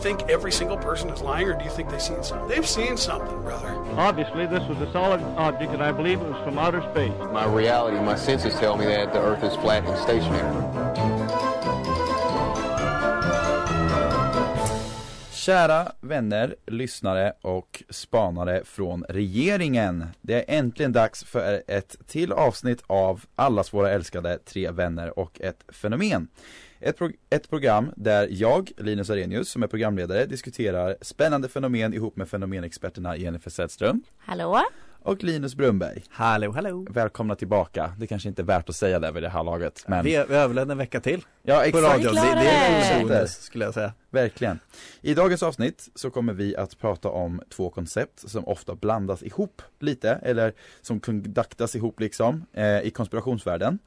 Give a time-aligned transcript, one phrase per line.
[0.00, 2.48] Think every single person is lying, or do you think they've seen something?
[2.48, 3.68] They've seen something, brother.
[3.96, 7.12] Obviously, this was a solid object, and I believe it was from outer space.
[7.32, 10.80] My reality, my senses tell me that the Earth is flat and stationary.
[15.32, 20.06] Kära vänner, lyssnare och spanare från regeringen.
[20.20, 25.40] Det är äntligen dags för ett till avsnitt av allas våra älskade Tre vänner och
[25.40, 26.28] ett fenomen.
[26.82, 32.16] Ett, pro ett program där jag, Linus Arrhenius, som är programledare, diskuterar spännande fenomen ihop
[32.16, 34.60] med fenomenexperterna Jennifer Sällström Hallå?
[35.02, 36.04] och Linus Brunberg.
[36.08, 36.86] Hallå, hallå.
[36.90, 37.92] Välkomna tillbaka.
[37.98, 40.34] Det kanske inte är värt att säga det vid det här laget, men Vi, vi
[40.34, 41.84] överlevde en vecka till ja, på exakt.
[41.84, 42.14] radion.
[42.14, 43.92] Det, det är bonus skulle jag säga.
[44.10, 44.58] Verkligen.
[45.00, 49.62] I dagens avsnitt så kommer vi att prata om två koncept som ofta blandas ihop
[49.78, 53.78] lite, eller som konduktas ihop liksom, eh, i konspirationsvärlden.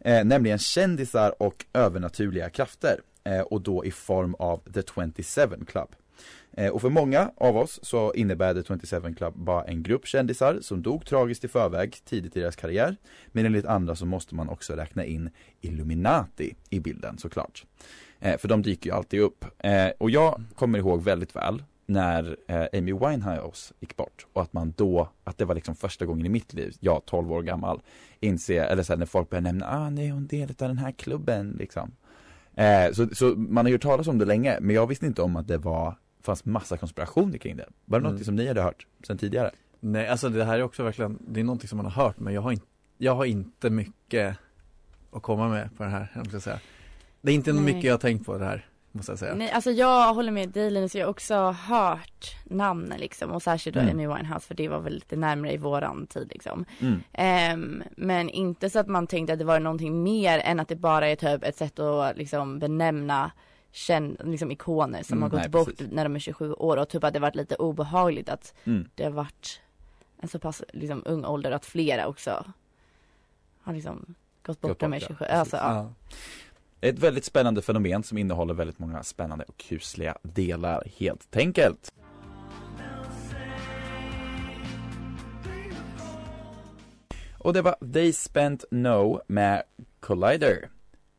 [0.00, 3.00] Eh, nämligen kändisar och övernaturliga krafter.
[3.24, 5.88] Eh, och då i form av The 27 Club.
[6.52, 10.58] Eh, och för många av oss så innebär The 27 Club bara en grupp kändisar
[10.60, 12.96] som dog tragiskt i förväg tidigt i deras karriär.
[13.26, 17.64] Men enligt andra så måste man också räkna in Illuminati i bilden såklart.
[18.20, 19.44] Eh, för de dyker ju alltid upp.
[19.58, 24.52] Eh, och jag kommer ihåg väldigt väl när eh, Amy Winehouse gick bort och att
[24.52, 27.80] man då, att det var liksom första gången i mitt liv, jag 12 år gammal,
[28.20, 30.92] inse, eller så här, när folk började nämna, ah hon är del av den här
[30.92, 31.90] klubben liksom.
[32.54, 35.36] Eh, så, så man har ju talas om det länge, men jag visste inte om
[35.36, 37.68] att det var, fanns massa konspirationer kring det.
[37.84, 38.16] Var det Mm.
[38.16, 39.50] något som ni hade hört sen tidigare?
[39.80, 42.34] Nej, alltså det här är också verkligen, det är någonting som man har hört men
[42.34, 42.60] jag har, in,
[42.98, 44.36] jag har inte mycket
[45.12, 46.60] att komma med på det här, jag säga.
[47.20, 47.62] Det är inte Nej.
[47.62, 49.34] mycket jag har tänkt på det här, måste jag säga.
[49.34, 53.74] Nej, alltså jag håller med dig Linus, jag har också hört namnen liksom och särskilt
[53.74, 53.92] då Mm.
[53.94, 56.64] Amy Winehouse för det var väl lite närmare i våran tid liksom.
[56.80, 57.02] Mm.
[57.12, 60.76] Ehm, men inte så att man tänkte att det var någonting mer än att det
[60.76, 63.30] bara är typ ett sätt att liksom benämna
[63.72, 65.92] känd, liksom ikoner som Mm, har gått nej, bort precis.
[65.92, 68.88] när de är 27 år och typ att det varit lite obehagligt att Mm.
[68.94, 69.60] det har varit
[70.20, 72.44] en så pass liksom ung ålder att flera också
[73.62, 75.18] har liksom gått bort när de är bort, ja, 27.
[75.24, 75.34] precis.
[75.38, 75.74] Alltså, ja.
[75.74, 75.90] Ja.
[76.80, 81.92] Ett väldigt spännande fenomen som innehåller väldigt många spännande och kusliga delar helt enkelt.
[87.38, 89.62] Och det var They Spent No med
[90.00, 90.68] Collider.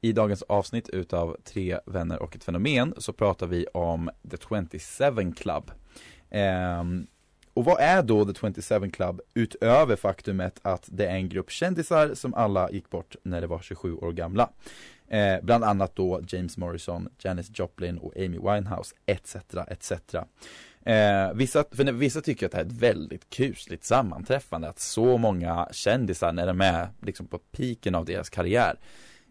[0.01, 5.33] I dagens avsnitt utav Tre vänner och ett fenomen så pratar vi om The 27
[5.33, 5.71] Club.
[6.31, 7.07] Um,
[7.53, 12.13] och vad är då The 27 Club utöver faktumet att det är en grupp kändisar
[12.13, 14.49] som alla gick bort när de var 27 år gamla?
[15.09, 19.35] Eh, bland annat då James Morrison, Janis Joplin och Amy Winehouse etc.
[19.67, 19.91] etc.
[20.85, 25.17] Eh, vissa, för vissa tycker att det här är ett väldigt kusligt sammanträffande att så
[25.17, 28.79] många kändisar när de är liksom på piken av deras karriär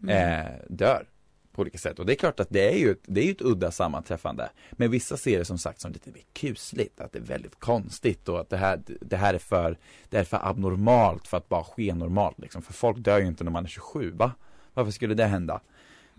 [0.03, 0.45] Mm.
[0.45, 1.07] eh, dör
[1.51, 3.31] på olika sätt och det är klart att det är ju ett, det är ju
[3.31, 7.19] ett udda sammanträffande men vissa ser det som sagt som lite mer kusligt att det
[7.19, 9.77] är väldigt konstigt och att det här, det här är för
[10.09, 13.43] det är för abnormalt för att bara ske normalt liksom för folk dör ju inte
[13.43, 14.31] när man är 27 va?
[14.73, 15.61] Varför skulle det hända?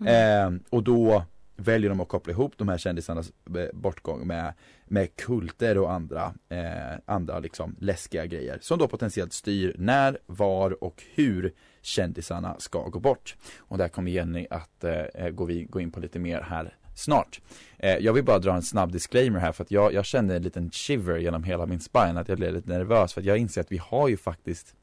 [0.05, 1.23] Eh, och då
[1.55, 4.53] väljer de att koppla ihop de här kändisarnas eh, bortgång med,
[4.85, 10.83] med kulter och andra, eh, andra liksom läskiga grejer som då potentiellt styr när, var
[10.83, 13.35] och hur kändisarna ska gå bort.
[13.57, 17.41] Och där kommer Jenny att eh, gå, vi, gå in på lite mer här snart.
[17.77, 20.43] Eh, jag vill bara dra en snabb disclaimer här för att jag, jag kände en
[20.43, 23.61] liten shiver genom hela min spine, att jag blev lite nervös för att jag inser
[23.61, 24.75] att vi har ju faktiskt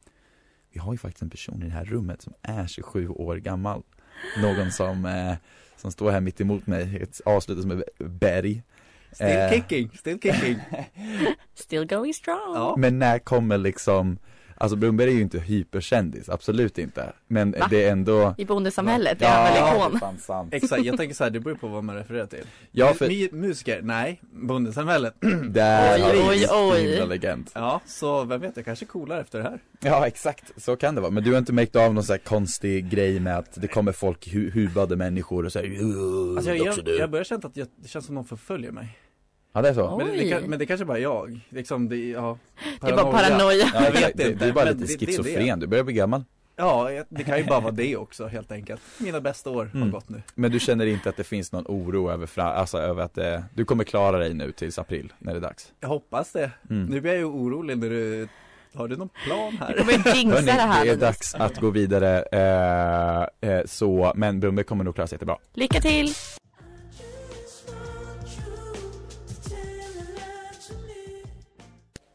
[0.79, 3.83] vi har ju faktiskt en person i det här rummet som är 27 år gammal.
[4.43, 5.35] Någon som, eh,
[5.77, 8.63] som står här mitt emot mig, ett avslutas med berg.
[9.13, 9.51] Still Eh.
[9.51, 10.59] kicking, still kicking.
[11.55, 12.55] Still going strong.
[12.55, 12.75] Ja.
[12.79, 14.19] Men när kommer liksom,
[14.61, 17.13] alltså Brunberg är ju inte hyperkändis, absolut inte.
[17.27, 17.67] Men Va?
[17.71, 20.01] det är ändå I bondesamhället, det är han väl ikon?
[20.01, 20.55] fan sant.
[20.55, 22.45] Exakt, jag tänker så här, det beror på vad man refererar till.
[22.71, 24.21] Ja, för musiker, nej.
[24.33, 25.15] Bondesamhället,
[25.51, 26.91] där Oj, har vi oj, en oj.
[26.91, 27.51] himla legend.
[27.55, 29.59] ja, så vem vet, jag kanske coolar efter det här.
[29.81, 31.11] Ja exakt, så kan det vara.
[31.11, 33.93] Men du har inte märkt av någon sån här konstig grej med att det kommer
[33.93, 35.79] folk, hu huvade människor och säger
[36.37, 38.99] Alltså jag, jag, jag börjar känna att jag, det känns som någon förföljer mig.
[39.53, 39.97] Ja det är så?
[39.99, 42.39] Men det, men det kanske bara är jag, liksom det, ja,
[42.81, 43.71] Det är bara paranoia.
[43.75, 44.17] Ja, Jag vet.
[44.17, 45.07] Du- inte, Du är bara lite det- det.
[45.07, 46.25] schizofren, du börjar bli gammal.
[46.57, 48.81] Ja, det kan ju bara vara det också helt enkelt.
[48.99, 49.91] Mina bästa år har Mm.
[49.91, 50.23] gått nu.
[50.35, 53.45] Men du känner inte att det finns någon oro över, fra, alltså över att det,
[53.55, 55.73] du kommer klara dig nu tills april, när det är dags?
[55.81, 56.51] Jag hoppas det.
[56.71, 56.85] Mm.
[56.87, 58.29] Nu blir jag ju orolig när du
[58.75, 59.75] Har du någon plan Du här?
[59.79, 62.23] kommer jinxa det här det är dags att gå vidare,
[63.43, 65.37] eh, eh, så, men Brunnberg kommer nog klara sig jättebra.
[65.55, 66.13] Lycka till!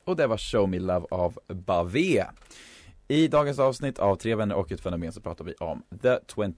[0.05, 2.25] Och det var Show Me Love av Bavé.
[3.07, 6.17] I dagens avsnitt av Tre vänner och ett fenomen så pratar vi om The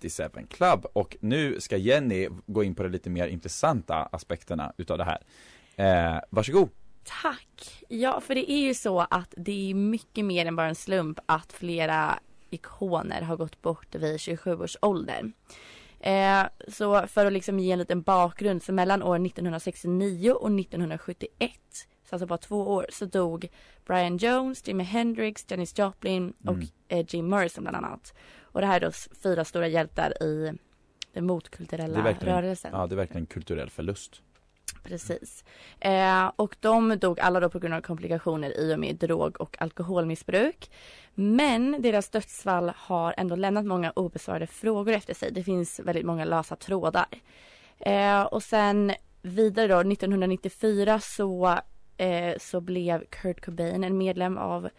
[0.09, 4.97] 27 Club och nu ska Jenny gå in på de lite mer intressanta aspekterna utav
[4.97, 5.21] det här.
[5.75, 6.69] Eh, varsågod!
[7.21, 7.85] Tack!
[7.87, 11.19] Ja, för det är ju så att det är mycket mer än bara en slump
[11.25, 12.19] att flera
[12.49, 15.31] ikoner har gått bort vid 27 års ålder.
[15.99, 21.51] Eh, så för att liksom ge en liten bakgrund, så mellan år 1969 och 1971,
[22.09, 23.47] så alltså bara två år, så dog
[23.85, 26.67] Brian Jones, Jimi Hendrix, Janis Joplin och Mm.
[26.87, 28.13] eh, Jim Morrison bland annat.
[28.41, 28.91] Och det här är då
[29.23, 30.53] fyra stora hjältar i
[31.13, 32.71] den motkulturella Det rörelsen.
[32.73, 34.21] Ja, det är verkligen en kulturell förlust.
[34.83, 35.43] Precis.
[35.79, 39.61] Eh, och de dog alla då på grund av komplikationer i och med drog och
[39.61, 40.71] alkoholmissbruk.
[41.15, 45.31] Men deras dödsfall har ändå lämnat många obesvarade frågor efter sig.
[45.31, 47.05] Det finns väldigt många lösa trådar.
[47.79, 51.59] Eh, och sen vidare då, 1994 så,
[51.97, 54.69] eh, så blev Kurt Cobain en medlem av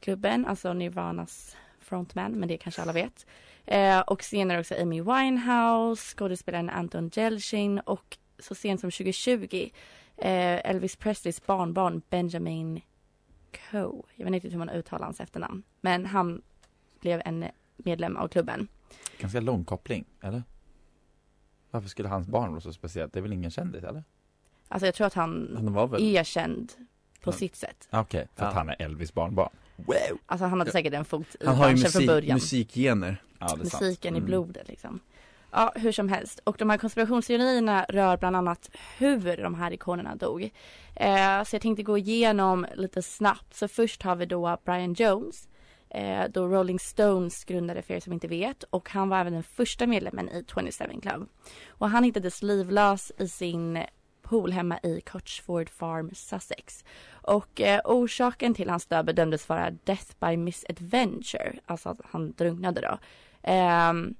[0.00, 3.26] klubben, alltså Nirvanas frontman, men det kanske alla vet.
[3.66, 9.70] Eh, och senare också Amy Winehouse, skådespelaren Anton Jelchin och så sent som 2020
[10.16, 12.80] eh, Elvis Presleys barnbarn Benjamin
[13.70, 14.02] Coe.
[14.14, 15.62] Jag vet inte hur man uttalar hans efternamn.
[15.80, 16.42] Men han
[17.00, 17.44] blev en
[17.76, 18.68] medlem av klubben.
[19.18, 20.42] Ganska lång koppling, eller?
[21.70, 23.12] Varför skulle hans barn vara så speciellt?
[23.12, 24.04] Det är väl ingen kändis, eller?
[24.68, 26.72] Alltså jag tror att han Han var väl är känd
[27.22, 27.32] på Ja.
[27.32, 27.88] sitt sätt.
[27.90, 28.58] Ah, Okej, för att Ja.
[28.58, 29.50] han är Elvis barnbarn.
[29.76, 30.18] Wow!
[30.26, 32.34] Alltså han hade säkert en fot i Han branschen från musik, början.
[32.34, 33.82] musikgener Ja, det är sant.
[33.82, 34.26] Musiken i Mm.
[34.26, 35.00] blodet liksom.
[35.50, 36.40] Ja, hur som helst.
[36.44, 40.50] Och de här konspirationsteorierna rör bland annat hur de här ikonerna dog.
[40.96, 43.54] Eh, så jag tänkte gå igenom lite snabbt.
[43.54, 45.48] Så först har vi då Brian Jones.
[45.90, 48.62] Eh, då Rolling Stones grundade för er som inte vet.
[48.62, 51.28] Och han var även den första medlemmen i 27 Club.
[51.68, 53.78] Och han hittades livlös i sin
[54.24, 56.84] pool hemma i Cochford Farm, Sussex.
[57.10, 61.52] Och eh, orsaken till hans död bedömdes vara death by misadventure.
[61.66, 62.98] Alltså att han drunknade då.
[63.42, 64.14] Ehm,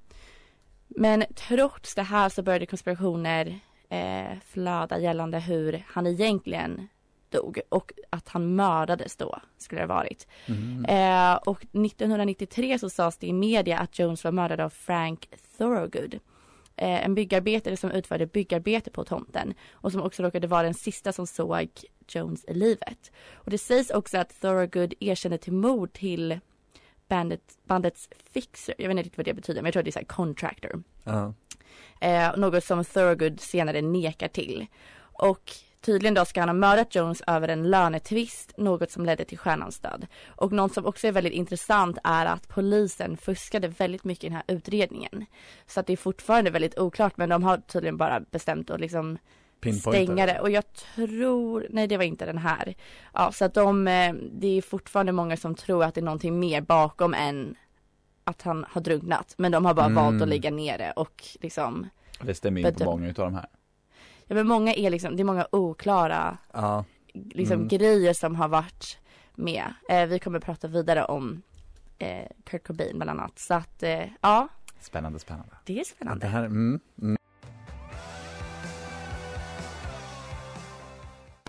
[0.87, 3.59] men trots det här så började konspirationer
[3.89, 6.87] eh, flöda gällande hur han egentligen
[7.29, 10.27] dog och att han mördades då, skulle det ha varit.
[10.45, 10.85] Mm.
[10.85, 16.19] Eh, och 1993 så sades det i media att Jones var mördad av Frank Thorogood.
[16.77, 21.13] Eh, en byggarbetare som utförde byggarbete på tomten och som också råkade vara den sista
[21.13, 21.69] som såg
[22.07, 23.11] Jones i livet.
[23.33, 26.39] Och det sägs också att Thorogood erkände till mord till
[27.07, 28.75] bandet, bandets fixer.
[28.77, 30.83] Jag vet inte riktigt vad det betyder men jag tror det är så här contractor.
[31.03, 31.33] Ja.
[32.01, 34.65] Eh, något som Thorogood senare nekar till.
[34.97, 35.51] Och
[35.85, 39.79] tydligen då ska han ha mördat Jones över en lönetvist, något som ledde till stjärnans
[39.79, 40.07] död.
[40.27, 44.35] Och något som också är väldigt intressant är att polisen fuskade väldigt mycket i den
[44.35, 45.25] här utredningen.
[45.67, 49.17] Så att det är fortfarande väldigt oklart men de har tydligen bara bestämt att liksom
[49.81, 50.39] stänga det.
[50.39, 52.75] Och jag tror, nej det var inte den här.
[53.13, 56.39] Ja, så att de, eh, det är fortfarande många som tror att det är någonting
[56.39, 57.55] mer bakom än
[58.23, 59.33] att han har drunknat.
[59.37, 59.95] Men de har bara Mm.
[60.03, 61.89] valt att ligga nere och liksom,
[62.21, 63.45] Det stämmer in på många utav de här.
[64.27, 66.85] Ja men många är liksom, det är många oklara Ja.
[67.13, 67.67] liksom Mm.
[67.67, 68.97] grejer som har varit
[69.35, 69.73] med.
[69.89, 71.41] Eh, vi kommer prata vidare om
[71.99, 73.39] eh, Kurt Cobain bland annat.
[73.39, 74.47] Så att, eh, ja,
[74.79, 75.55] Spännande, spännande.
[75.65, 76.25] det är spännande.
[76.25, 77.17] Det här, mm, mm.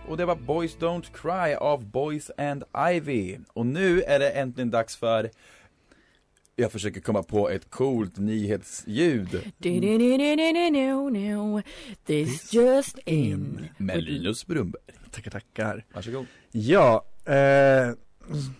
[0.08, 3.38] Och det var Boys Don't Cry av Boys and Ivy.
[3.52, 5.30] Och nu är det äntligen dags för
[6.58, 11.62] jag försöker komma på ett coolt nyhetsljud Du-du-du-du-du-du-du.
[12.06, 13.68] This just in.
[13.76, 14.82] med Linus Brumberg.
[15.10, 15.84] Tackar, tackar.
[15.94, 16.26] Varsågod.
[16.52, 17.32] Ja, eh,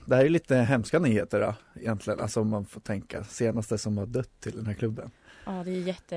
[0.04, 3.98] det här är lite hemska nyheter då, egentligen, alltså om man får tänka, senaste som
[3.98, 5.10] har dött till den här klubben.
[5.46, 6.16] Ja, det är jätte...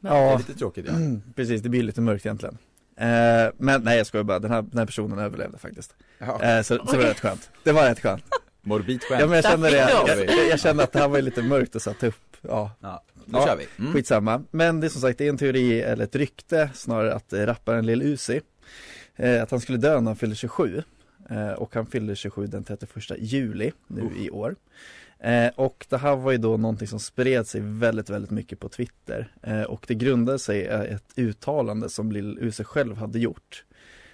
[0.00, 0.92] Det är Ja, lite tråkigt ja.
[1.34, 2.58] precis, det blir lite mörkt egentligen.
[2.96, 5.94] Eh, men nej jag skojar bara, den här, den här personen överlevde faktiskt.
[6.18, 6.42] ja.
[6.42, 7.50] Eh, så, så det var rätt skönt.
[7.64, 8.24] Det var rätt skönt.
[8.62, 9.28] Morbid Ja skämt.
[9.30, 12.06] men jag kände det, Där jag, kände att det här var lite mörkt att sätta
[12.06, 13.46] upp, ja Ja, nu Ja.
[13.46, 13.66] kör vi.
[13.78, 13.92] Mm.
[13.92, 17.32] Skitsamma, men det är som sagt det är en teori eller ett rykte snarare att
[17.32, 18.40] eh, rapparen Lil Uzi
[19.16, 20.82] eh, Att han skulle dö när han fyllde 27
[21.30, 24.56] eh, Och han fyllde 27 den 31 juli nu i år
[25.20, 28.68] eh, Och det här var ju då någonting som spred sig väldigt, väldigt mycket på
[28.68, 33.64] Twitter eh, Och det grundade sig i ett uttalande som Lil Uzi själv hade gjort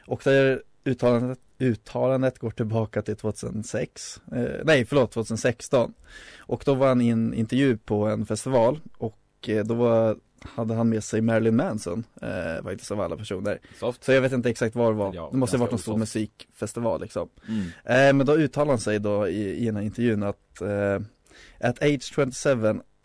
[0.07, 5.95] Och det här uttalandet, uttalandet går tillbaka till 2006 eh, Nej förlåt 2016
[6.39, 9.19] Och då var han i en intervju på en festival och
[9.49, 13.59] eh, då var hade han med sig Marilyn Manson, eh, faktiskt av alla personer.
[13.79, 14.05] Soft.
[14.05, 15.97] Så jag vet inte exakt var det var, Ja, det måste ha varit någon stor
[15.97, 17.29] musikfestival liksom.
[17.49, 17.61] Mm.
[17.85, 21.01] Eh, men då uttalar han sig då i, i den här intervjun att eh,
[21.61, 22.31] At age 27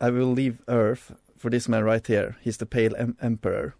[0.00, 1.02] I will leave earth
[1.38, 3.72] for this man right here, he's the pale em- emperor.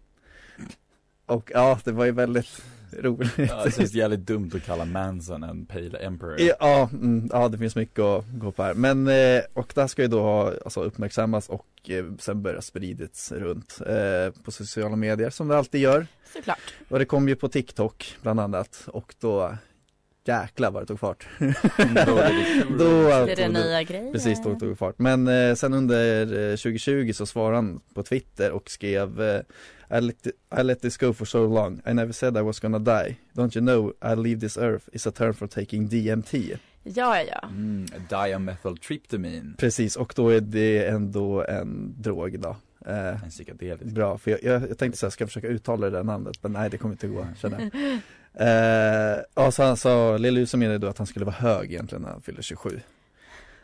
[1.25, 2.63] Och ja, det var ju väldigt
[2.95, 3.31] roligt.
[3.37, 6.35] Ja, det känns jävligt dumt att kalla Manson en Pale Emperor.
[6.59, 8.73] Ja, mm, ja det finns mycket att gå på här.
[8.73, 12.61] Men, eh, och det här ska ju då ha, alltså, uppmärksammas och eh, sen börja
[12.61, 16.07] spridits runt eh, på sociala medier som det alltid gör.
[16.33, 16.73] Såklart.
[16.89, 19.57] Och det kom ju på TikTok bland annat och då
[20.27, 21.27] jäklar vad det tog fart.
[21.39, 21.45] Då
[22.17, 24.11] är det- då Det är tog den nya grejen.
[24.13, 24.99] Precis, då tog det fart.
[24.99, 29.41] Men eh, sen under eh, 2020 så svarade han på Twitter och skrev eh,
[29.97, 30.27] I, let,
[30.59, 33.15] I let this go for so long, I never said I was gonna die.
[33.33, 36.33] Don't you know I leave this earth is a term for taking DMT.
[36.83, 37.47] Ja, ja, ja.
[37.47, 39.55] Mm, diamethyltryptamin.
[39.57, 42.55] Precis, och då är det ändå en drog då.
[42.85, 43.95] Eh, En psykedelisk.
[43.95, 46.37] bra, för jag, jag, jag tänkte så här, ska jag försöka uttala det där namnet?
[46.43, 47.99] Men nej, det kommer inte gå, känner jag.
[48.39, 52.01] Eh, ja, så han sa, Lille Usa menade då att han skulle vara hög egentligen
[52.01, 52.79] när han fyllde 27.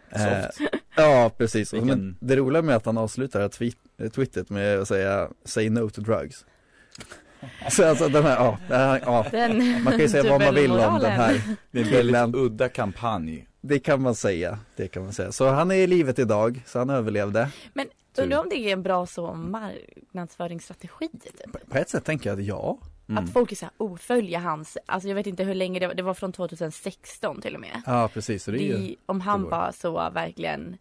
[0.10, 0.46] Eh,
[0.96, 1.74] ja, precis.
[1.74, 5.70] Vilken- Men det roliga med att han avslutar tweet, eh, tweetet med att säga Say
[5.70, 6.46] no to drugs.
[7.70, 8.36] Så alltså den här,
[8.70, 9.26] ja, ja.
[9.32, 12.14] Den Man kan ju säga vad man vill om den här Det är en killen.
[12.14, 13.48] väldigt udda kampanj.
[13.62, 15.32] Det kan man säga, det kan man säga.
[15.32, 17.50] Så han är i livet idag, så han överlevde.
[17.74, 17.88] Men
[18.18, 21.70] undrar om det är en bra så marknadsföringsstrategi typ.
[21.70, 22.78] På ett sätt tänker jag att ja.
[23.12, 23.24] Mm.
[23.24, 25.94] Att folk är såhär, oh följa hans, alltså jag vet inte hur länge det var,
[25.94, 27.82] det var från 2016 till och med.
[27.86, 28.44] Ja, precis.
[28.44, 30.78] Så det är ju, om han bara så verkligen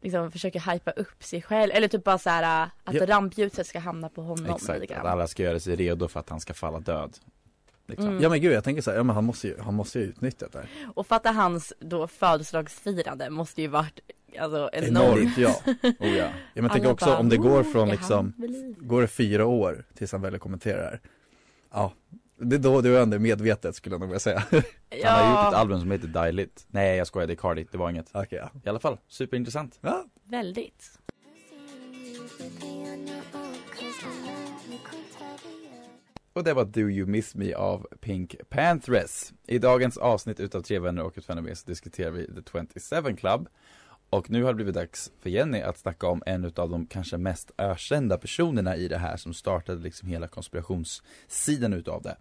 [0.00, 3.06] liksom försöker hypa upp sig själv eller typ bara såhär att Ja.
[3.06, 6.28] rampljuset ska hamna på honom Exakt, lite att alla ska göra sig redo för att
[6.28, 7.18] han ska falla död.
[7.86, 8.06] Liksom.
[8.08, 8.22] Mm.
[8.22, 10.04] ja men gud jag tänker så här, ja men han måste ju, han måste ju
[10.04, 10.68] utnyttja det här.
[10.94, 14.00] Och fatta hans då födelsedagsfirande måste ju varit
[14.38, 15.38] alltså enormt.
[15.38, 15.60] Enormt, ja.
[15.98, 16.28] Oh, ja.
[16.54, 18.76] Ja men tänk Alla också bara, om det går "Oh, från liksom, han vid liv?"
[18.80, 21.00] går det fyra år tills han väljer kommentera det här.
[21.74, 21.92] Ja,
[22.36, 24.38] det är då du är ändå medvetet skulle jag nog vilja säga.
[24.50, 26.66] Han har gjort ett Ja, album som heter Die Lit.
[26.68, 28.10] Nej jag skojar, det är Cardi, det var inget.
[28.12, 28.60] Okej, ja.
[28.64, 29.78] I alla fall, superintressant.
[29.80, 30.04] ja.
[30.24, 30.98] väldigt.
[36.32, 39.32] Och det var Do You Miss Me av Pink Panthers.
[39.46, 42.42] I dagens avsnitt utav Tre vänner och ett fenomen så diskuterar vi The
[42.80, 43.48] 27 Club.
[44.14, 47.16] Och nu har det blivit dags för Jenny att snacka om en utav de kanske
[47.16, 52.16] mest ökända personerna i det här som startade liksom hela konspirationssidan utav det.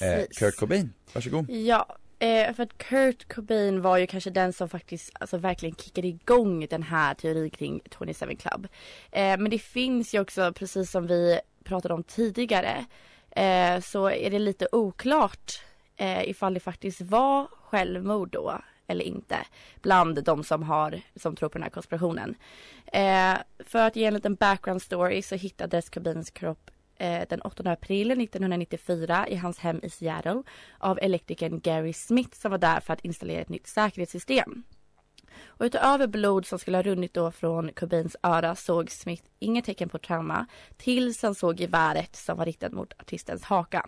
[0.00, 0.24] Eh.
[0.38, 1.50] Kurt Cobain, varsågod.
[1.50, 6.08] Ja, eh, för att Kurt Cobain var ju kanske den som faktiskt alltså verkligen kickade
[6.08, 8.68] igång den här teorin kring 27 Club.
[9.12, 12.84] Eh, men det finns ju också, precis som vi pratade om tidigare,
[13.30, 15.62] eh, så är det lite oklart
[15.96, 19.38] eh, ifall det faktiskt var självmord då eller inte
[19.82, 22.34] bland de som har som tror på den här konspirationen.
[22.86, 27.70] Eh, för att ge en liten background story så hittades Cobains kropp eh, den 8
[27.70, 30.42] april 1994 i hans hem i Seattle
[30.78, 34.62] av elektrikern Gary Smith som var där för att installera ett nytt säkerhetssystem.
[35.44, 39.88] Och utöver blod som skulle ha runnit då från Cobains öra såg Smith inga tecken
[39.88, 43.86] på trauma tills han såg geväret som var riktat mot artistens haka.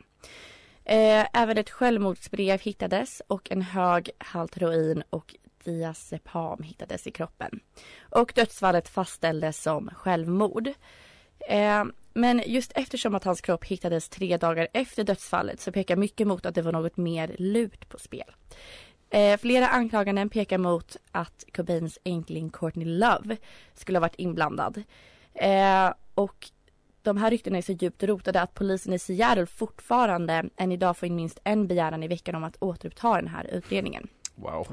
[0.88, 7.60] Eh, även ett självmordsbrev hittades och en hög halt heroin och diazepam hittades i kroppen.
[8.10, 10.68] Och dödsfallet fastställdes som självmord.
[11.48, 16.26] Eh, men just eftersom att hans kropp hittades tre dagar efter dödsfallet så pekar mycket
[16.26, 18.30] mot att det var något mer lut på spel.
[19.10, 23.36] Eh, flera anklaganden pekar mot att Cobains enkling Courtney Love
[23.74, 24.82] skulle ha varit inblandad.
[25.34, 26.50] Eh, och
[27.06, 31.06] de här ryktena är så djupt rotade att polisen i Seattle fortfarande än idag får
[31.06, 34.08] in minst en begäran i veckan om att återuppta den här utredningen.
[34.34, 34.66] Wow.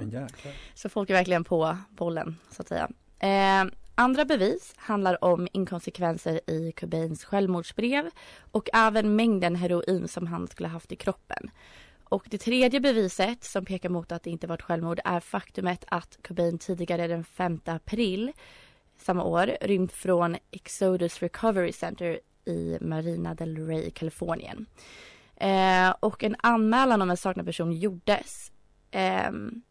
[0.73, 2.89] Så folk är verkligen på bollen så att säga.
[3.19, 8.09] Eh, andra bevis handlar om inkonsekvenser i Cobains självmordsbrev
[8.51, 11.49] och även mängden heroin som han skulle ha haft i kroppen.
[12.03, 15.85] Och det tredje beviset som pekar mot att det inte var ett självmord är faktumet
[15.87, 18.31] att Cobain tidigare den 5 april
[19.03, 24.65] samma år rymt från Exodus Recovery Center i Marina del Rey, Kalifornien.
[25.35, 28.51] Eh, och en anmälan om en saknad person gjordes.
[28.91, 29.61] Ehm,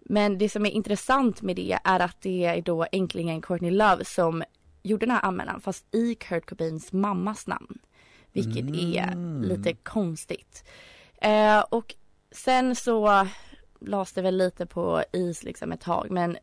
[0.00, 4.04] men det som är intressant med det är att det är då enklingen Courtney Love
[4.04, 4.44] som
[4.82, 7.78] gjorde den här anmälan fast i Kurt Cobains mammas namn.
[8.32, 10.64] Vilket är lite konstigt.
[11.22, 11.94] Eh, och
[12.30, 13.26] sen så
[13.80, 16.36] lades det väl lite på is liksom ett tag men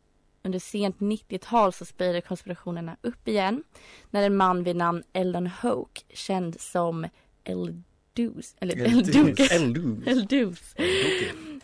[0.48, 3.63] under sent 90-tal så spirade konspirationerna upp igen
[4.12, 7.08] när en man vid namn Eldon Hoke känd som
[7.44, 10.06] El Deuce, eller El.
[10.06, 10.75] El Deuce.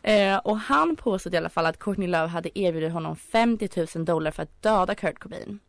[0.04, 4.06] Eh, och han påstod i alla fall att Courtney Love hade erbjudit honom 50 000
[4.06, 5.60] dollar för att döda Kurt Cobain.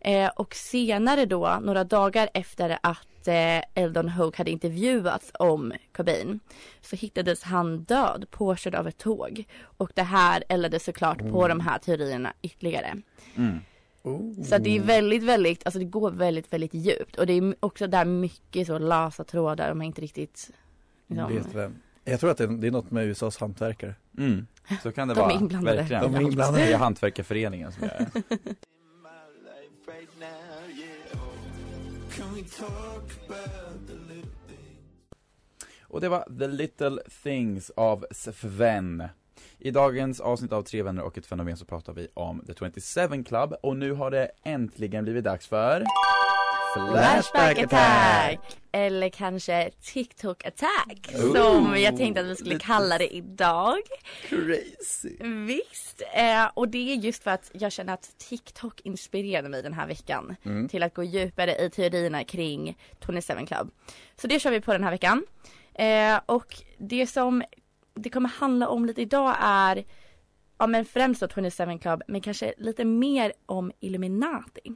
[0.00, 2.98] Eh, och senare då, några dagar efter att
[3.28, 6.40] eh, Eldon Hoke hade intervjuats om Cobain
[6.80, 9.44] så hittades han död påkörd av ett tåg.
[9.62, 12.96] Och det här eldade såklart på de här teorierna ytterligare.
[13.36, 13.58] Mm.
[14.44, 17.16] Så att det är väldigt, väldigt, alltså det går väldigt, väldigt djupt.
[17.16, 20.50] Och det är också där mycket så lösa trådar, de har inte riktigt
[21.08, 21.74] liksom, Vet vem.
[22.04, 23.94] Jag tror att det är, det är något med USAs hantverkare.
[24.18, 24.46] Mm.
[24.82, 25.76] Så kan det De är vara, inblandade.
[25.76, 26.02] verkligen.
[26.02, 26.64] De är inblandade.
[26.64, 28.22] Det är Hantverkarföreningen som gör det.
[35.82, 39.08] Och det var The Little Things av Sven.
[39.58, 43.24] I dagens avsnitt av Tre vänner och ett fenomen så pratar vi om The 27
[43.24, 45.84] Club och nu har det äntligen blivit dags för
[46.74, 48.38] Flashback attack!
[48.72, 51.32] Eller kanske TikTok attack Ooh.
[51.34, 53.78] som jag tänkte att vi skulle kalla det idag.
[54.28, 55.16] Crazy.
[55.46, 59.72] Visst, eh, och det är just för att jag känner att TikTok inspirerade mig den
[59.72, 60.68] här veckan Mm.
[60.68, 63.70] till att gå djupare i teorierna kring 27 Club.
[64.20, 65.24] Så det kör vi på den här veckan.
[65.74, 67.42] Eh, och det som
[67.94, 69.84] det kommer handla om lite idag är
[70.60, 74.72] Ja men främst då 27 Club men kanske lite mer om Illuminati.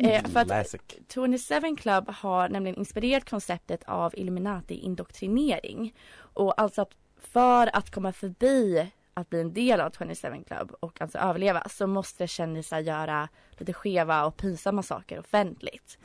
[0.00, 0.80] Eh, för att Classic.
[1.14, 5.94] 27 Club har nämligen inspirerat konceptet av Illuminati-indoktrinering.
[6.16, 11.00] Och alltså att för att komma förbi att bli en del av 27 Club och
[11.00, 15.98] alltså överleva så måste kändisar göra lite skeva och pinsamma saker offentligt.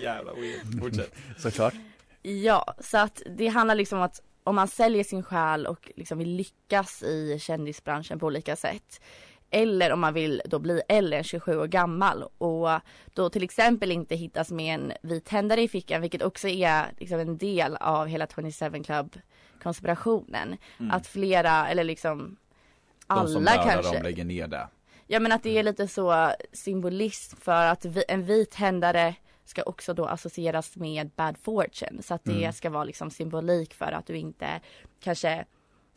[0.00, 0.80] Jävla weird.
[0.80, 1.14] Fortsätt.
[1.38, 1.74] Såklart.
[2.22, 6.18] Ja, så att det handlar liksom om att om man säljer sin själ och liksom
[6.18, 9.00] vill lyckas i kändisbranschen på olika sätt.
[9.50, 12.68] Eller om man vill då bli äldre än 27 år gammal och
[13.14, 17.20] då till exempel inte hittas med en vit tändare i fickan vilket också är liksom
[17.20, 19.16] en del av hela 27 Club
[19.62, 20.56] konspirationen.
[20.90, 22.36] Att flera eller liksom
[23.06, 23.94] De som alla kanske.
[23.94, 24.68] dem lägger ner det.
[25.06, 29.62] Ja men att det är lite så symbolism för att vi, en vit händare ska
[29.62, 32.02] också då associeras med bad fortune.
[32.02, 34.60] Så att det ska vara liksom symbolik för att du inte
[35.00, 35.44] kanske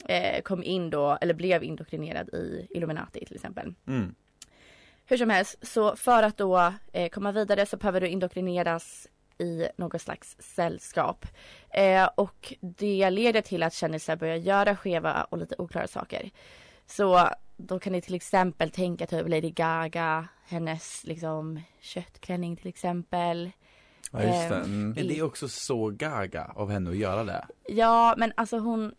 [0.07, 3.73] eh, kom in då eller blev indoktrinerad i Illuminati till exempel.
[3.87, 4.15] Mm.
[5.05, 9.67] Hur som helst, så för att då eh, komma vidare så behöver du indoktrineras i
[9.77, 11.25] något slags sällskap.
[11.69, 16.29] Eh, och det leder till att kändisar börjar göra skeva och lite oklara saker.
[16.85, 23.51] Så då kan ni till exempel tänka typ Lady Gaga, hennes liksom köttklänning till exempel.
[24.11, 24.55] Ja just det.
[24.55, 24.89] Ehm, Mm.
[24.91, 27.45] Men det är också så gaga av henne att göra det.
[27.67, 28.93] Ja men alltså hon,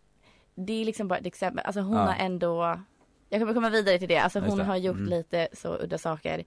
[0.54, 2.02] det är liksom bara ett exempel, alltså hon Ja.
[2.02, 2.80] har ändå,
[3.28, 4.64] jag kommer komma vidare till det, alltså hon det.
[4.64, 5.08] har gjort Mm.
[5.10, 6.44] lite så udda saker.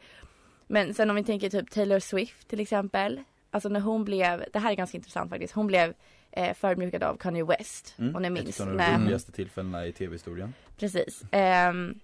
[0.67, 4.59] Men sen om vi tänker typ Taylor Swift till exempel, alltså när hon blev, det
[4.59, 5.93] här är ganska intressant faktiskt, hon blev
[6.31, 8.59] eh, förödmjukad av Kanye West, om ni minns.
[8.59, 8.79] Mm.
[8.79, 10.53] Ett av de när roligaste tillfällena i tv-historien.
[10.77, 11.23] Precis.
[11.31, 11.99] Ehm,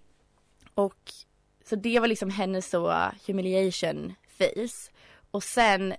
[0.73, 1.11] och
[1.65, 2.93] så det var liksom hennes så
[3.27, 4.91] humiliation face.
[5.31, 5.93] Och sen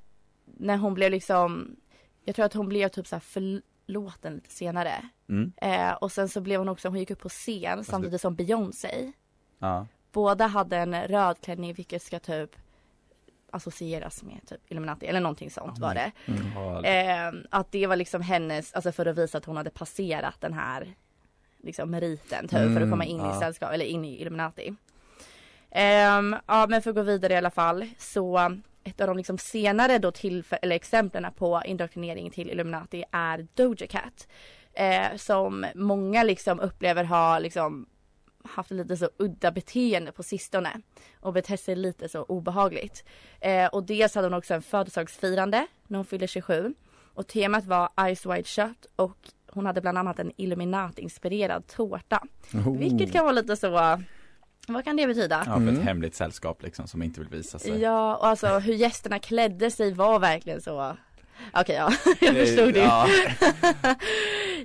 [0.45, 1.77] när hon blev liksom,
[2.25, 5.09] jag tror att hon blev typ så här förlåten lite senare.
[5.29, 5.53] Mm.
[5.57, 9.13] Eh, och sen så blev hon också, hon gick upp på scen samtidigt som Beyoncé.
[9.59, 9.87] Ja.
[10.13, 12.57] Båda hade en röd klänning vilket ska typ
[13.55, 16.13] associeras med typ Illuminati eller någonting sånt var det.
[16.55, 20.41] Ja, Eh, att det var liksom hennes, alltså för att visa att hon hade passerat
[20.41, 20.95] den här
[21.63, 23.37] liksom meriten typ för att Mm, komma in ja.
[23.37, 24.75] i sällskap eller in i Illuminati.
[25.71, 29.39] Ehm, ja men för att gå vidare i alla fall så ett av de liksom
[29.39, 34.29] senare då tillfä- eller exemplen på indoktrinering till Illuminati är Doja Cat.
[34.73, 37.87] Eh, som många liksom upplever har liksom
[38.45, 40.81] haft lite så udda beteende på sistone
[41.21, 43.05] och betett sig lite så obehagligt.
[43.41, 46.75] Eh, och dels hade hon också en födelsedagsfirande när hon fyllde 27
[47.15, 49.17] och temat var Eyes Wide Shut och
[49.51, 52.23] hon hade bland annat en Illuminati-inspirerad tårta.
[52.55, 52.79] Oh.
[52.79, 53.71] Vilket kan vara lite så,
[54.69, 55.37] vad kan det betyda?
[55.39, 55.75] ja, för Mm.
[55.79, 57.81] ett hemligt sällskap liksom som inte vill visa sig.
[57.81, 60.97] Ja, och alltså hur gästerna klädde sig var verkligen så
[61.53, 62.81] Okej ja, jag förstod det.
[62.81, 63.09] Ja.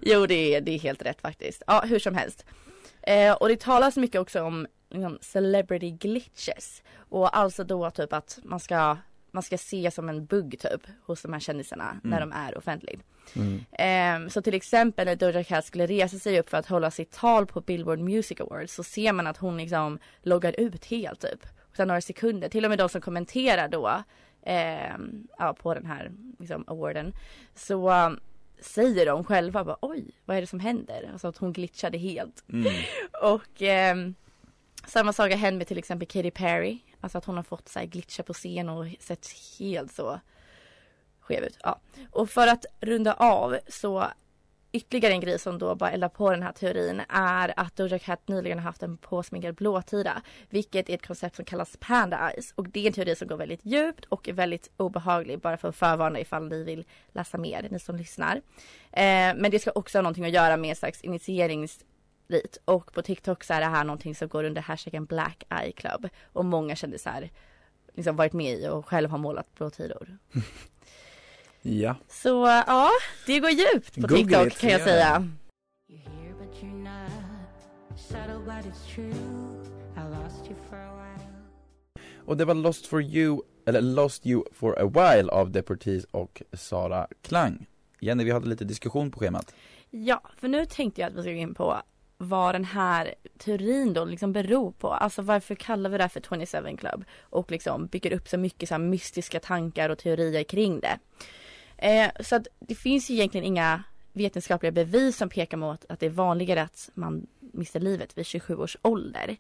[0.02, 1.64] Jo det är, det är helt rätt faktiskt.
[1.68, 2.46] Ja hur som helst.
[3.10, 6.84] Eh, och det talas mycket också om liksom, celebrity glitches.
[6.96, 8.98] Och alltså då typ att man ska,
[9.32, 13.04] man ska se som en bugg typ hos de här kändisarna när de är offentligt.
[13.36, 14.26] Mm.
[14.26, 17.12] Eh, så till exempel när Doja Cat skulle resa sig upp för att hålla sitt
[17.12, 21.46] tal på Billboard Music Awards så ser man att hon liksom loggar ut helt typ.
[21.78, 24.04] Sen några sekunder, till och med de som kommenterar då
[24.42, 24.96] eh,
[25.38, 27.14] ja, på den här liksom, awarden
[27.56, 27.90] så
[28.62, 31.10] säger de själva bara oj vad är det som händer?
[31.12, 32.44] Alltså att hon glitchade helt.
[32.50, 32.74] Mm.
[33.22, 34.16] Och ehm,
[34.86, 36.80] samma sak har hänt med till exempel Katy Perry.
[37.02, 39.28] Alltså att hon har fått så här glitcha på scen och sett
[39.60, 40.20] helt så
[41.20, 41.58] skev ut.
[41.64, 41.80] Ja.
[42.12, 44.08] Och för att runda av så
[44.72, 48.28] ytterligare en grej som då bara eldar på den här teorin är att Doja Cat
[48.28, 50.22] nyligen har haft en påsminkad blåtira.
[50.50, 52.54] Vilket är ett koncept som kallas Panda Eyes.
[52.56, 55.40] Och det är en teori som går väldigt djupt och är väldigt obehaglig.
[55.40, 58.36] Bara för att förvarna ifall ni vill läsa mer, ni som lyssnar.
[58.92, 62.58] Eh, men det ska också ha någonting att göra med en slags initieringsrit.
[62.66, 66.10] Och på TikTok så är det här någonting som går under hashtaggen Black Eye Club.
[66.34, 67.30] Och många kändisar
[67.94, 70.18] liksom varit med i och själv har målat blåtiror.
[71.62, 71.96] Ja.
[72.08, 72.30] Så
[72.68, 72.90] ja,
[73.26, 74.86] det går djupt på Google TikTok it, kan jag ja.
[74.86, 75.28] säga.
[82.26, 86.42] Och det var Lost for you, eller Lost you for a while av Deportees och
[86.54, 87.66] Sara Klang.
[88.00, 89.54] Jenny, vi hade lite diskussion på schemat.
[89.90, 91.82] Ja, för nu tänkte jag att vi ska gå in på
[92.18, 94.94] vad den här teorin då liksom beror på.
[94.94, 97.06] Alltså varför kallar vi det här för 27 Club?
[97.22, 101.00] Och liksom bygger upp så mycket så här mystiska tankar och teorier kring det.
[101.82, 106.06] Eh, så att det finns ju egentligen inga vetenskapliga bevis som pekar mot att det
[106.06, 109.38] är vanligare att man mister livet vid 27 års ålder.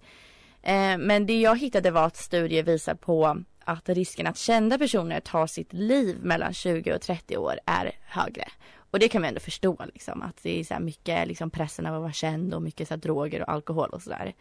[0.61, 5.19] Eh, men det jag hittade var att studier visar på att risken att kända personer
[5.19, 8.45] tar sitt liv mellan 20 och 30 år är högre.
[8.91, 11.85] Och det kan vi ändå förstå liksom att det är så här mycket liksom pressen
[11.85, 14.33] av att vara känd och mycket så här droger och alkohol och sådär.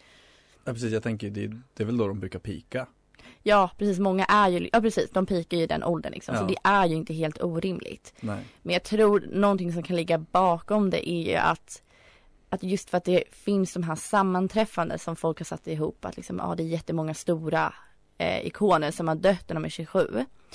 [0.65, 2.87] ja precis, jag tänker det, det är väl då de brukar pika.
[3.43, 6.35] Ja precis, många är ju, ja precis, de pikar ju i den åldern liksom.
[6.37, 6.47] Så Ja.
[6.47, 8.15] det är ju inte helt orimligt.
[8.21, 8.45] Nej.
[8.63, 11.83] Men jag tror någonting som kan ligga bakom det är ju att
[12.51, 16.17] att just för att det finns de här sammanträffanden som folk har satt ihop att
[16.17, 17.75] liksom, ja det är jättemånga stora
[18.19, 20.09] eh, ikoner som har dött när de är 27.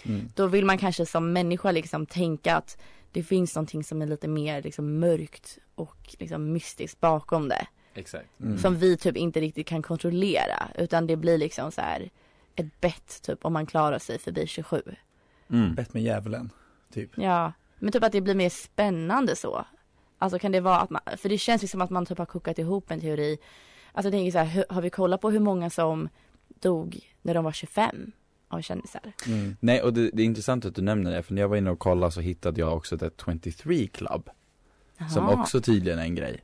[0.04, 0.30] Mm.
[0.36, 2.78] Då vill man kanske som människa liksom tänka att
[3.12, 7.68] det finns någonting som är lite mer liksom mörkt och liksom mystiskt bakom det.
[7.94, 8.40] Exakt.
[8.40, 8.58] Mm.
[8.58, 12.10] Som vi typ inte riktigt kan kontrollera utan det blir liksom så här
[12.56, 14.82] ett bett typ om man klarar sig förbi 27.
[15.50, 15.76] Mm.
[15.76, 16.50] Bett med djävulen,
[16.94, 17.12] typ.
[17.16, 19.66] Ja, men typ att det blir mer spännande så.
[20.18, 22.26] Alltså kan det vara att man, för det känns ju som att man typ har
[22.26, 23.38] kokat ihop en teori.
[23.92, 26.10] Alltså jag tänker så här, har vi kollat på hur många som
[26.48, 28.12] dog när de var 25
[28.48, 29.14] av kändisar?
[29.28, 29.58] Mm.
[29.60, 31.72] Nej, och det, det är intressant att du nämner det, för när jag var inne
[31.72, 34.30] och kollade så hittade jag också The 23 Club,
[35.14, 35.42] som Jaha.
[35.42, 36.44] också tydligen är en grej.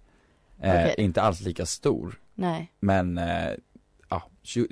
[0.61, 0.95] Eh, Okej.
[0.97, 3.51] Inte alls lika stor, Nej, men eh,
[4.09, 4.23] ja,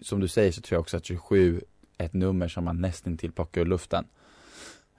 [0.02, 1.62] som du säger så tror jag också att 27
[1.97, 4.06] är ett nummer som man nästan till plockar ur luften.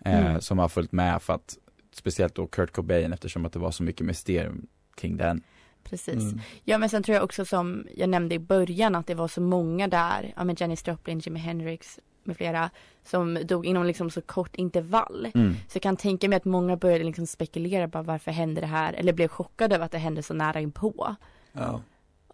[0.04, 0.40] Eh, Mm.
[0.40, 1.58] Som har följt med för att,
[1.92, 5.42] speciellt då Kurt Cobain eftersom att det var så mycket mysterium kring den.
[5.84, 6.22] precis.
[6.22, 6.40] Mm.
[6.64, 9.40] Ja men sen tror jag också som jag nämnde i början att det var så
[9.40, 12.70] många där, ja men Janis Joplin, Jimi Hendrix med flera
[13.04, 15.28] som dog inom liksom så kort intervall.
[15.34, 15.52] Mm.
[15.52, 18.92] Så jag kan tänka mig att många började liksom spekulera bara varför hände det här
[18.92, 21.16] eller blev chockade över att det hände så nära inpå.
[21.52, 21.80] Ja.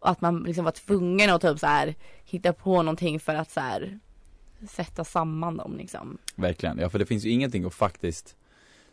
[0.04, 3.60] Att man liksom var tvungen att typ så här hitta på någonting för att så
[3.60, 3.98] här
[4.70, 6.18] sätta samman dem liksom.
[6.34, 8.36] Verkligen, ja för det finns ju ingenting att faktiskt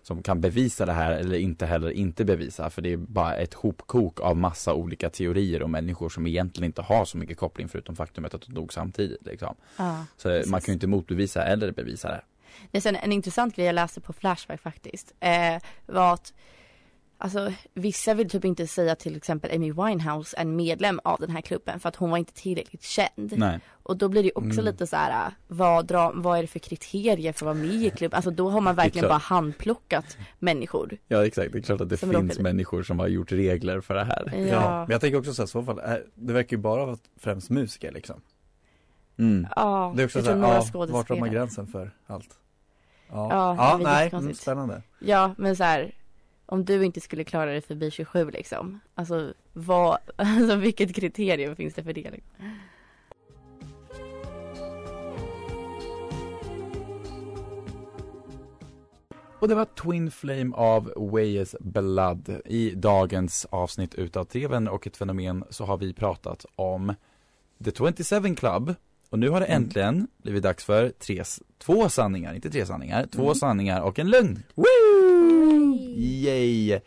[0.03, 3.53] som kan bevisa det här eller inte heller inte bevisa för det är bara ett
[3.53, 7.95] hopkok av massa olika teorier och människor som egentligen inte har så mycket koppling förutom
[7.95, 9.55] faktumet att de dog samtidigt liksom.
[9.77, 10.05] Ja.
[10.17, 12.21] Så man kan ju inte motbevisa eller bevisa det.
[12.71, 15.13] Det är sen en intressant grej jag läste på Flashback faktiskt.
[15.19, 16.33] Eh, var att
[17.23, 21.29] Alltså vissa vill typ inte säga till exempel Amy Winehouse är en medlem av den
[21.29, 23.33] här klubben för att hon var inte tillräckligt känd.
[23.37, 24.65] Nej, Och då blir det ju också Mm.
[24.65, 27.75] lite så här, äh, vad, dra, vad är det för kriterier för att vara med
[27.83, 28.15] i klubben?
[28.17, 30.97] Alltså då har man verkligen bara handplockat människor.
[31.07, 33.81] ja exakt, det är klart att det Som finns råkade- människor som har gjort regler
[33.81, 34.33] för det här.
[34.51, 34.79] Ja.
[34.79, 36.97] Men jag tänker också så här, i så fall, är- det verkar ju bara vara
[37.19, 38.21] främst musiker liksom.
[39.17, 39.47] Mm.
[39.55, 40.37] Ja, Det är också jag så här,
[40.73, 42.29] ja, vart drar man gränsen för allt?
[43.09, 44.81] Ja, Ja, ja, nej, mm, spännande.
[44.99, 45.91] Ja, men så här,
[46.51, 48.79] om du inte skulle klara dig förbi 27 liksom.
[48.95, 52.11] Alltså vad, alltså vilket kriterium finns det för det?
[52.11, 52.35] Liksom?
[59.39, 62.41] Och det var Twin Flame av Wayes Blood.
[62.45, 66.93] I dagens avsnitt utav TVn och ett fenomen så har vi pratat om
[67.63, 68.75] The 27 Club.
[69.11, 69.63] Och nu har det Mm.
[69.63, 71.23] äntligen blivit dags för tre,
[71.57, 73.35] två sanningar, inte tre sanningar, två Mm.
[73.35, 74.43] sanningar och en lögn.
[75.97, 76.71] Yay!
[76.71, 76.79] Eh,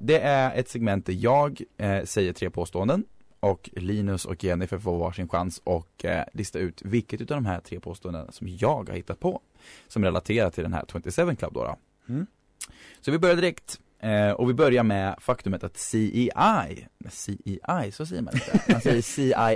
[0.00, 3.04] det är ett segment där jag eh, säger tre påståenden
[3.40, 7.60] och Linus och Jennifer får varsin chans och eh, lista ut vilket utav de här
[7.60, 9.40] tre påståendena som jag har hittat på
[9.88, 11.64] som relaterar till den här 27 Club då.
[11.64, 11.76] då.
[12.12, 12.26] Mm.
[13.00, 18.22] Så vi börjar direkt eh, och vi börjar med faktumet att CEI, CEI så säger
[18.22, 19.52] man inte, man säger CIA,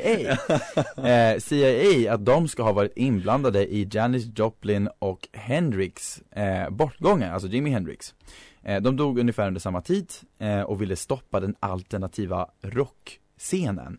[1.33, 7.33] eh, CIA att de ska ha varit inblandade i Janis Joplin och Hendrix eh, bortgångar,
[7.33, 8.15] alltså Jimi Hendrix.
[8.63, 13.99] Eh, de dog ungefär under samma tid eh, och ville stoppa den alternativa rockscenen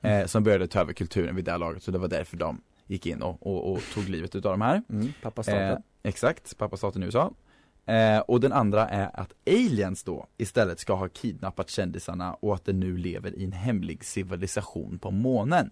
[0.00, 2.60] eh, som började ta över kulturen vid det här laget, så det var därför de
[2.86, 4.82] gick in och, och, och tog livet utav de här.
[4.90, 5.82] Mm, pappa staten.
[6.02, 7.32] Exakt, pappa staten i USA.
[7.86, 12.64] Eh, och den andra är att aliens då istället ska ha kidnappat kändisarna och att
[12.64, 15.70] de nu lever i en hemlig civilisation på månen.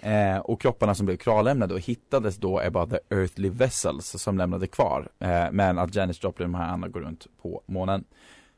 [0.00, 4.38] Eh, och kropparna som blev kvarlämnade och hittades då är bara the earthly vessels som
[4.38, 5.08] lämnade kvar.
[5.18, 8.04] Eh, men att Janis Joplin och de här andra går runt på månen.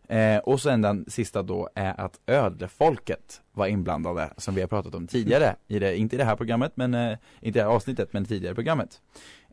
[0.09, 4.95] Eh, och sen den sista då är att ödlefolket var inblandade som vi har pratat
[4.95, 7.77] om tidigare, i det, inte i det här programmet men, eh, inte i det här
[7.77, 9.01] avsnittet men tidigare programmet.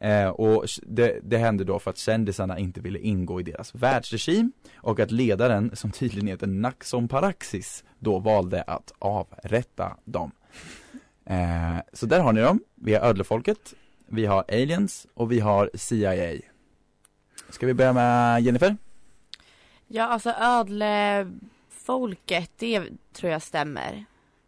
[0.02, 4.52] Eh, och det, det hände då för att kändisarna inte ville ingå i deras världsregim
[4.76, 10.32] och att ledaren, som tydligen heter Naxon Paraxis, då valde att avrätta dem.
[11.26, 13.74] Eh, så där har ni dem, vi har ödlefolket,
[14.08, 16.42] vi har aliens och vi har CIA.
[17.50, 18.78] Ska vi börja med Jennifer?
[19.88, 22.84] Ja, alltså ödlefolket, det
[23.14, 24.06] tror jag stämmer.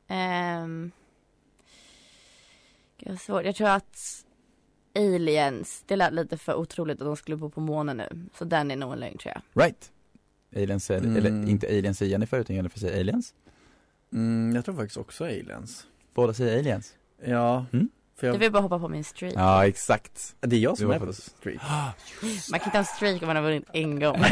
[0.08, 0.92] Ehm, um,
[2.98, 3.46] jag, svårt.
[3.46, 4.23] jag tror att
[4.96, 8.10] aliens, det lät lite för otroligt att de skulle bo på månen nu.
[8.38, 9.64] Så den är nog en lögn tror jag.
[9.66, 9.92] Right.
[10.56, 11.16] Aliens, säger- Mm.
[11.16, 13.34] eller inte aliens säger Jennifer utan Jennifer säger aliens.
[14.14, 15.88] Mm, jag tror faktiskt också aliens.
[16.14, 16.94] Båda säger aliens.
[17.26, 17.90] Ja, Mm.
[18.16, 19.34] för Du jag, vill bara hoppa på min streak.
[19.36, 20.36] Ja, exakt.
[20.40, 21.62] det är jag Du som är på- på streak.
[22.52, 24.18] Man kan inte ha en streak om man har vunnit en gång.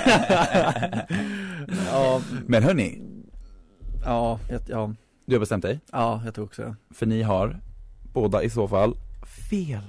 [1.91, 3.02] ja, Men hörni,
[4.06, 4.93] ja, jag, ja,
[5.26, 5.80] du har bestämt dig.
[5.91, 6.76] ja, jag tror också.
[6.93, 7.60] För ni har
[8.13, 8.95] båda i så fall
[9.50, 9.82] fel.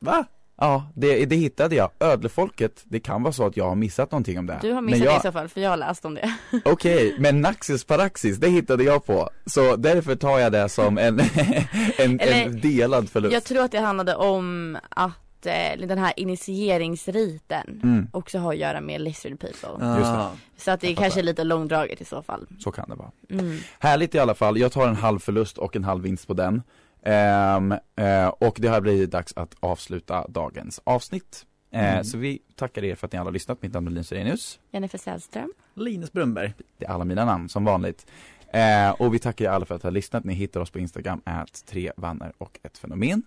[0.00, 0.24] Va?
[0.62, 1.90] Ja, det, det hittade jag.
[2.00, 4.58] Ödlefolket, det kan vara så att jag har missat någonting om det.
[4.62, 6.34] Du har Men missat jag- det i så fall, för jag har läst om det.
[6.64, 9.30] Okej, men Naxis Paraxis, det hittade jag på.
[9.46, 11.20] Så därför tar jag det som en,
[11.98, 13.32] en, Eller, en delad förlust.
[13.32, 18.58] Jag tror att det handlade om att eh, den här initieringsriten Mm, också har att
[18.58, 19.86] göra med lizard people.
[19.86, 22.46] Ah, Så att det jag kanske är lite långdraget i så fall.
[22.58, 23.10] så kan det vara.
[23.30, 23.58] Mm.
[23.78, 26.62] Härligt i alla fall, jag tar en halv förlust och en halv vinst på den.
[27.02, 31.46] Ehm, eh, och det har blivit dags att avsluta dagens avsnitt.
[31.72, 32.04] Eh, Mm.
[32.04, 33.62] Så vi tackar er för att ni alla har lyssnat.
[33.62, 34.60] Mitt namn är Linus Renius.
[34.70, 35.52] Jennifer Sällström.
[35.74, 36.54] Linus Brunnberg.
[36.78, 38.06] Det är alla mina namn som vanligt.
[38.52, 40.24] Eh, och vi tackar er alla för att ha lyssnat.
[40.24, 43.22] Ni hittar oss på Instagram, at tre vänner och ett fenomen.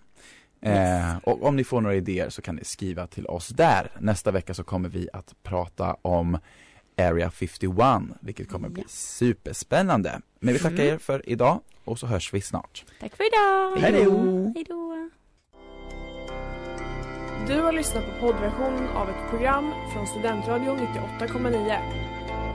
[0.60, 3.90] Eh, och om ni får några idéer så kan ni skriva till oss där.
[4.00, 6.38] Nästa vecka så kommer vi att prata om
[6.98, 8.88] Area 51, vilket kommer bli Ja.
[8.88, 10.20] superspännande.
[10.40, 10.94] Men vi tackar Mm.
[10.94, 12.84] er för idag och så hörs vi snart.
[13.00, 13.76] Tack för idag!
[13.80, 14.52] Hej då!
[14.54, 15.10] Hej då!
[17.48, 21.78] Du har lyssnat på poddversion av ett program från Studentradion 98,9.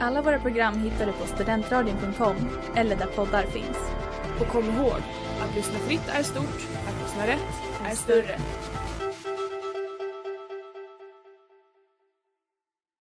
[0.00, 2.36] Alla våra program hittar du på studentradion.com
[2.76, 3.78] eller där poddar finns.
[4.40, 5.00] Och kom ihåg,
[5.40, 8.38] att lyssna fritt är stort, att lyssna rätt är större.